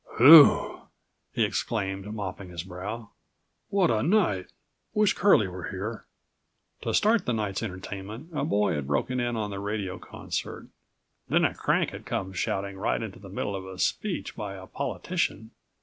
"Whew!" 0.17 0.87
he 1.31 1.43
exclaimed, 1.43 2.11
mopping 2.11 2.49
his 2.49 2.63
brow, 2.63 3.11
"what 3.69 3.91
a 3.91 4.01
night! 4.01 4.47
Wish 4.95 5.13
Curlie 5.13 5.47
were 5.47 5.69
here." 5.69 6.05
To 6.81 6.91
start 6.91 7.27
the 7.27 7.33
night's 7.33 7.61
entertainment 7.61 8.29
a 8.33 8.43
boy 8.43 8.73
had 8.73 8.87
broken 8.87 9.19
in 9.19 9.35
on 9.35 9.51
the 9.51 9.59
radio 9.59 9.99
concert. 9.99 10.65
Then 11.29 11.45
a 11.45 11.53
crank 11.53 11.91
had 11.91 12.07
come 12.07 12.33
shouting 12.33 12.79
right 12.79 13.03
into 13.03 13.19
the 13.19 13.29
middle 13.29 13.55
of 13.55 13.67
a 13.67 13.77
speech 13.77 14.35
by 14.35 14.55
a 14.55 14.65
politician. 14.65 15.51